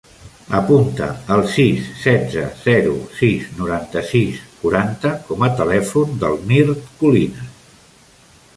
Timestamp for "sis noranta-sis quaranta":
3.19-5.13